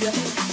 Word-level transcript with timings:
gracias. 0.00 0.49